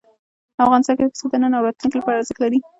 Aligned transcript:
افغانستان 0.65 0.95
کې 0.97 1.05
پسه 1.13 1.25
د 1.31 1.33
نن 1.41 1.53
او 1.57 1.65
راتلونکي 1.67 1.97
لپاره 1.99 2.19
ارزښت 2.19 2.37
لري. 2.41 2.59